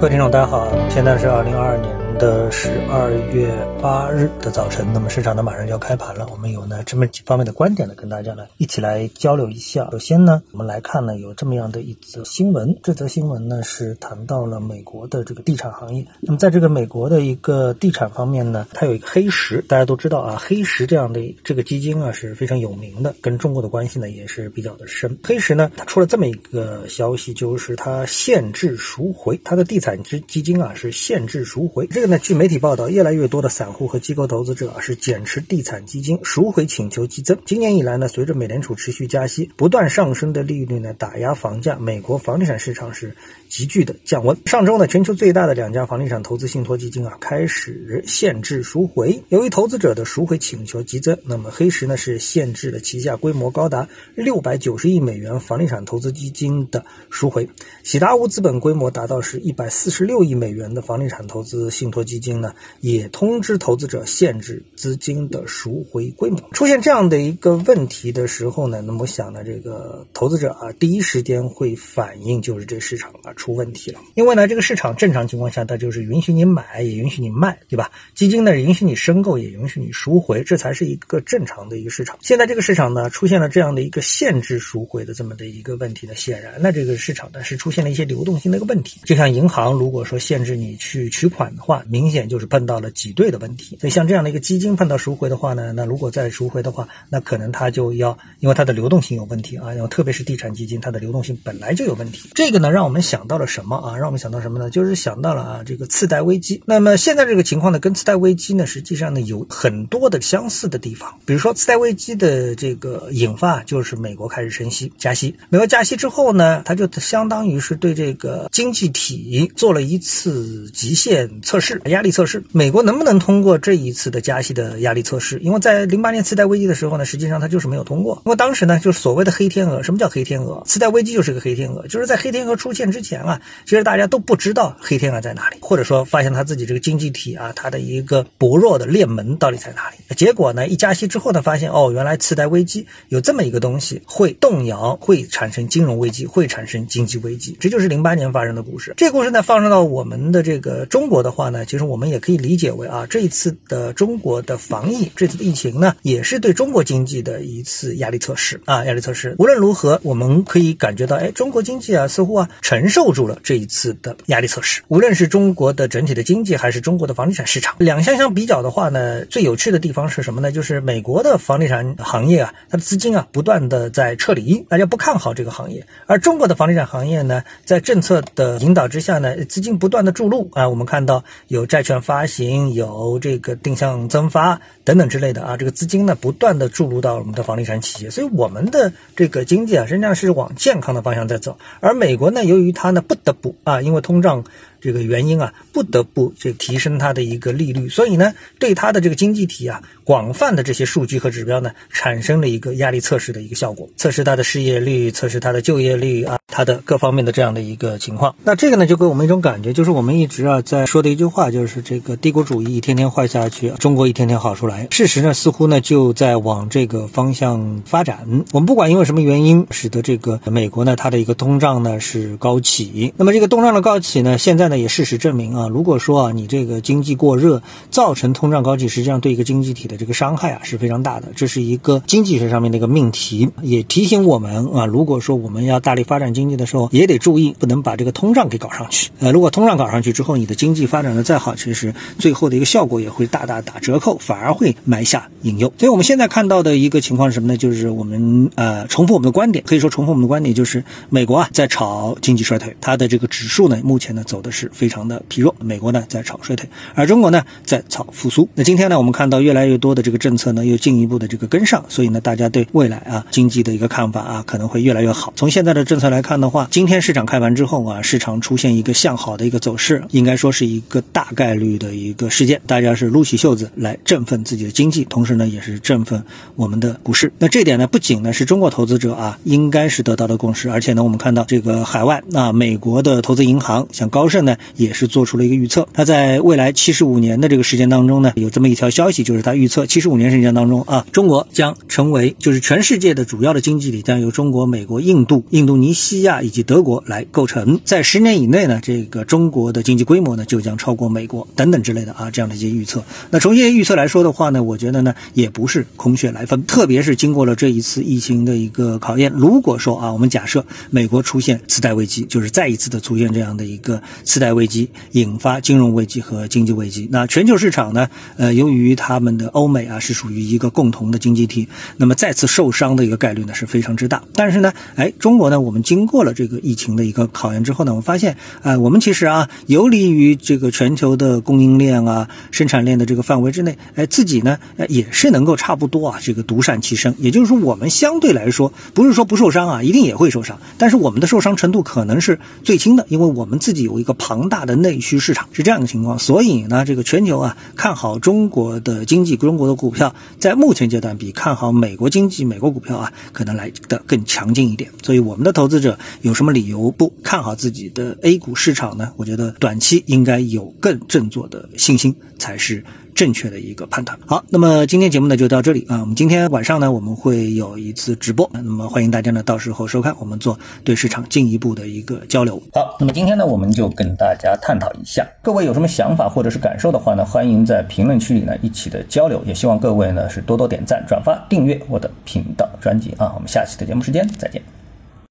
[0.00, 9.88] 各位听众，大家好，现在是二零二二年的十二月八日的早晨，那么市场呢马上就要开盘了，我们有呢这么几方面的观点呢，跟大家呢一起来交流一下。
[9.90, 16.06] 首先呢，我们来看呢有这么样的一则新闻，这则新闻呢是谈到了美国的这个地产行业。
[16.20, 25.18] 那么在这个美国的一个地产方面呢，它有一个黑石，大家都知道啊，黑石这样的这个基金啊是非常有名的，跟中国的关系呢也是比较的深。
[25.24, 29.98] 黑石呢，它出了这么一个消息，就是它限制赎回它的地产。
[30.02, 37.38] 之基金啊是限制赎回，这个那，据媒体报道，越来越多的散户和机构投资者啊是减持地产基金，赎回请求激增。
[37.44, 43.14] 今年以来呢，随着美联储持续加息，不断上升的利率呢打压房价，美国房地产市场是
[43.48, 44.36] 急剧的降温。
[44.46, 57.48] 上周呢，全球最大的两家房地产投资信托基金啊开始限制赎回，由于投资者的赎回请求激增，那么黑石呢是限制了旗下规模高达六百九十亿美元房地产投资基金的赎回。
[57.84, 59.88] 喜达屋资本规模达到是一百四。
[59.90, 66.40] 十六亿美元的房地产投资信托基金呢，也通知投资者限制资金的赎回规模。
[66.52, 74.00] 出现这样的一个问题的时候呢，那么我想呢，这个投资者啊，第一时间会反映就是这市场啊出问题了。
[74.14, 77.90] 因为呢，这个市场正常情况下，它就是允许你买，也允许你卖，对吧？
[78.14, 82.18] 基金呢，允许你申购，也允许你赎回，这才是一个正常的一个市场。
[82.20, 89.70] 现在这个市场呢，出现了这样的一个限制赎回的这么的一个问题呢，显然呢，这个市场呢是出现了一些流动性的一个问题，就像银行。
[89.70, 93.78] 如果说限制你去取款的话，明显就是碰到了挤兑的问题。
[93.80, 102.30] 所以像这样的一个基金碰到赎回的话呢，那如果再赎回的话，那可能它就要因为它的流动性有问题啊，然后特别是地产基金，它的流动性本来就有问题。
[102.34, 103.96] 这个呢，让我们想到了什么啊？
[103.96, 104.70] 让我们想到什么呢？
[104.70, 106.62] 就是想到了啊，这个次贷危机。
[106.66, 111.18] 那么现在这个情况呢，跟次贷危机呢，实际上呢有很多的相似的地方。
[111.24, 115.34] 比如说次贷危机的这个引发，就是美国开始升息加息。
[115.48, 120.10] 美国加息之后呢，它就相当于是对这个经济体做了一次。
[120.10, 125.38] 次极限测试、压力测试，美国能不能通过这一次的加息的压力测试？
[125.38, 128.22] 因为在零八年次贷危机的时候呢，实际上它就是没有通过。
[128.24, 129.82] 因为当时呢，就是所谓的黑天鹅。
[129.82, 130.62] 什么叫黑天鹅？
[130.64, 140.14] 次贷危机就是个黑天鹅，就是在黑天鹅出现之前啊，其实大家都不知道黑天鹅在哪里，或者说发现他自己这个经济体啊，它的一个薄弱的链门到底在哪里？
[140.14, 147.56] 结果呢，一加息之后呢，发现哦，原来次贷危机有这么一个东西，会动摇，会产生金融危机，会产生经济危机。
[147.60, 148.94] 这就是零八年发生的故事。
[148.96, 149.80] 这个故事呢，放生到。
[149.90, 159.34] 我们的这个中国的话呢，其实我们也可以理解为啊，这一次的中国的防疫，这次的疫情呢，也是对中国经济的一次压力测试啊，压力测试。
[159.38, 164.82] 无论如何，我们可以感觉到，哎，中国经济啊，似乎啊承受住了这一次的压力测试。
[164.88, 170.52] 无论是中国的整体的经济，还是中国的房地产市场，两相相比较的话呢，最有趣的地方是什么呢？
[170.52, 175.86] 就是美国的房地产行业啊，它的资金啊，不断的在撤离，大家不看好这个行业。
[176.06, 179.70] 而中国的房地产行业呢，在政策的引导之下呢，资金。
[179.80, 191.58] 不断的注入啊，我们看到有债券发行，有这个定向增发等等之类的啊，这个资金呢不断的注入到我们的房地产企业，所以我们的这个经济啊，实际上是往健康的方向在走。
[191.80, 194.44] 而美国呢，由于它呢不得不啊，因为通胀。
[194.80, 208.34] 这个原因啊，不得不这提升它的一个利率，所以呢，对它的这个经济体啊，广泛的这些数据和指标呢，产生了一个压力测试的一个效果，测试它的失业率，测试它的就业率啊，它的各方面的这样的一个情况。
[208.42, 214.88] 那这个呢，就给我们一种感觉，就是我们一直啊在说的一句话，就是这个帝国主义一天天坏下去，中国一天天好出来。
[214.90, 218.26] 事实呢，似乎呢就在往这个方向发展。
[218.52, 223.12] 我们不管因为什么原因，使得这个美国呢，它的一个通胀呢是高企。
[223.18, 224.69] 那么这个通胀的高企呢，现在。
[224.70, 227.60] 那也事实证明啊，如果说啊你这个经济过热，
[227.90, 231.28] 造成通胀高企，实际上对一个经济体的这个伤害啊是非常大的。
[231.34, 239.10] 这是一个经济学上面的一个命题，也提醒我们啊，如果说我们要大力发展经济的时候，也得注意不能把这个通胀给搞上去。
[239.18, 245.72] 呃，如果通胀搞上去之后，你的经济发展的再好，其实最后的一个效果也会大大打折扣，反而会埋下隐忧。
[245.78, 247.56] 所以我们现在看到的一个情况是什么呢？
[247.56, 254.59] 就是我们呃重复我们的观点，可以说重复我们的观点，就是美国啊在炒经济衰退，它的这个指数呢目前呢走的是。
[254.60, 258.46] 是非常的疲弱，美国呢在炒衰退，而中国呢在炒复苏。
[258.54, 265.32] 那今天呢，我们看到越来越多的这个政策呢又进一步的这个跟上，所以呢，大家对未来啊经济的一个看法啊可能会越来越好。
[265.34, 272.60] 从现在的政策来看的话，今天市场开盘之后啊，市场出现一个向好的一个走势，应该说是一个大概率的一个事件。
[272.66, 276.22] 大家是撸起袖子来振奋自己的经济，同时呢也是振奋
[276.56, 277.32] 我们的股市。
[277.38, 284.49] 那这点呢，不仅呢是中国投资者啊应该是得到的共识，而且呢，我们看到这个海外啊美国的投资银行像高盛呢。
[284.76, 285.88] 也是做出了一个预测。
[285.92, 297.80] 他在未来七十五年的这个时间当中呢，有这么一条消息，就是他预测七十五年时间当中啊，中国将成为就是全世界的主要的经济体，将由中国、美国、印度、印度尼西亚以及德国来构成。
[297.84, 303.04] 在十年以内呢，这个中国的经济规模呢就将超过美国等等之类的啊，这样的一些预测。
[303.30, 317.08] 那从这些预测来说的话呢，我觉得呢也不是空穴来风，特别是经过了这一次疫情的一个考验，如果说啊，我们假设美国出现次贷危机，就是再一次的出现这样的一个次贷危机，引发金融危机和经济危机。
[317.12, 318.08] 那全球市场呢？
[318.36, 324.22] 呃，由于他们的欧美啊是属于一个共同的经济体，那么再次受伤的一个概率呢是非常之大。
[324.34, 334.58] 但是呢，哎，中国呢，我们经过了这个疫情的一个考验之后呢，我们发现啊，我们其实啊游离于这个全球的供应链啊、生产链的这个范围之内，哎，自己呢
[334.88, 337.14] 也是能够差不多啊这个独善其身。
[337.18, 346.20] 也就是说，我们相对来说不是说不受伤啊，一定也会受伤，但是我们的受伤程度可能是最轻的，因为我们自己有一个庞大的内需市场，是这样一个情况。
[346.20, 354.92] 所以呢，这个全球啊看好中国的经济，中国的股票在目前阶段比看好美国经济、美国股票啊可能来的更强劲一点。
[355.02, 359.10] 所以我们的投资者有什么理由不看好自己的 A 股市场呢？
[359.16, 362.84] 我觉得短期应该有更振作的信心才是。
[363.20, 364.18] 正确的一个判断。
[364.24, 366.00] 好，那么今天节目呢就到这里啊。
[366.00, 372.56] 我们今天晚上呢我们会有一次直播，那么欢迎大家呢到时候收看，我们做对市场进一步的一个交流。
[372.72, 379.42] 好，那么今天呢我们就跟大家探讨一下，各位有什么想法或者是感受的话呢，欢迎在评论区里呢一起的交流。
[379.44, 383.30] 也希望各位呢是多多点赞、转发、订阅我的频道专辑啊。
[383.34, 384.79] 我们下期的节目时间再见。